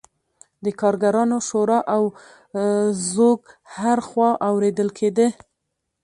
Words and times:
د 0.63 0.65
کارګرانو 0.81 1.37
شور 1.49 1.69
او 1.95 2.03
ځوږ 3.11 3.41
هر 3.77 3.97
خوا 4.07 4.29
اوریدل 4.47 4.89
کیده. 4.97 5.27